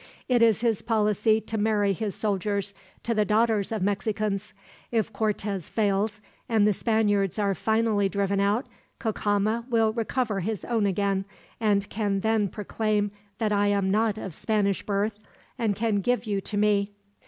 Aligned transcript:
It 0.27 0.41
is 0.41 0.61
his 0.61 0.81
policy 0.81 1.39
to 1.41 1.59
marry 1.59 1.93
his 1.93 2.15
soldiers 2.15 2.73
to 3.03 3.13
the 3.13 3.23
daughters 3.23 3.71
of 3.71 3.83
Mexicans. 3.83 4.51
If 4.89 5.13
Cortez 5.13 5.69
fails, 5.69 6.21
and 6.49 6.65
the 6.65 6.73
Spaniards 6.73 7.37
are 7.37 7.53
finally 7.53 8.09
driven 8.09 8.39
out, 8.39 8.65
Cacama 8.99 9.67
will 9.69 9.93
recover 9.93 10.39
his 10.39 10.65
own 10.65 10.87
again, 10.87 11.25
and 11.59 11.87
can 11.91 12.21
then 12.21 12.47
proclaim 12.47 13.11
that 13.37 13.51
I 13.51 13.67
am 13.67 13.91
not 13.91 14.17
of 14.17 14.33
Spanish 14.33 14.83
birth, 14.83 15.19
and 15.59 15.75
can 15.75 16.01
give 16.01 16.25
you 16.25 16.41
to 16.41 16.57
me. 16.57 16.93